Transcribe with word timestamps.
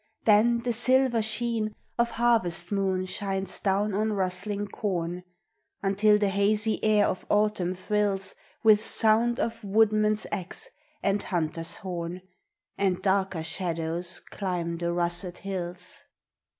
Then 0.25 0.61
the 0.61 0.73
silver 0.73 1.21
sheen 1.21 1.75
Of 1.99 2.09
harvest 2.17 2.71
moon 2.71 3.05
shines 3.05 3.59
down 3.59 3.93
on 3.93 4.13
rustling 4.13 4.67
corn 4.67 5.21
Until 5.83 6.17
the 6.17 6.29
hazy 6.29 6.83
air 6.83 7.05
of 7.05 7.27
Autumn 7.29 7.75
thrills 7.75 8.33
With 8.63 8.83
sound 8.83 9.39
of 9.39 9.63
woodman's 9.63 10.25
ax 10.31 10.71
and 11.03 11.21
hunter's 11.21 11.75
horn, 11.75 12.21
And 12.79 12.99
darker 13.03 13.43
shadows 13.43 14.19
climb 14.19 14.79
the 14.79 14.91
russet 14.91 15.37
hills. 15.37 16.03